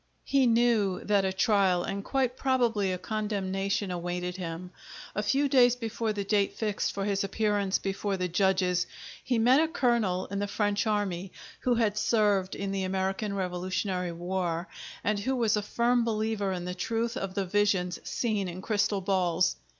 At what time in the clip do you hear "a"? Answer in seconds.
1.25-1.31, 2.91-2.97, 5.13-5.21, 9.61-9.67, 15.55-15.61